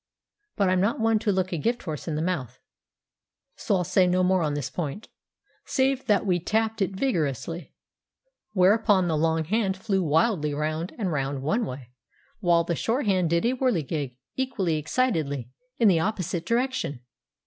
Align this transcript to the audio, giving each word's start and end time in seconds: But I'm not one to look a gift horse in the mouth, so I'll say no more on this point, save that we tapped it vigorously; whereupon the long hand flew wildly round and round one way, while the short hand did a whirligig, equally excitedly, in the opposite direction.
But 0.55 0.67
I'm 0.67 0.81
not 0.81 0.99
one 0.99 1.19
to 1.19 1.31
look 1.31 1.51
a 1.53 1.59
gift 1.59 1.83
horse 1.83 2.07
in 2.07 2.15
the 2.15 2.23
mouth, 2.23 2.57
so 3.55 3.75
I'll 3.75 3.83
say 3.83 4.07
no 4.07 4.23
more 4.23 4.41
on 4.41 4.55
this 4.55 4.71
point, 4.71 5.09
save 5.63 6.07
that 6.07 6.25
we 6.25 6.39
tapped 6.39 6.81
it 6.81 6.95
vigorously; 6.95 7.75
whereupon 8.53 9.07
the 9.07 9.15
long 9.15 9.43
hand 9.43 9.77
flew 9.77 10.01
wildly 10.01 10.55
round 10.55 10.91
and 10.97 11.11
round 11.11 11.43
one 11.43 11.67
way, 11.67 11.89
while 12.39 12.63
the 12.63 12.73
short 12.73 13.05
hand 13.05 13.29
did 13.29 13.45
a 13.45 13.51
whirligig, 13.53 14.17
equally 14.35 14.77
excitedly, 14.77 15.51
in 15.77 15.87
the 15.87 15.99
opposite 15.99 16.47
direction. 16.47 17.01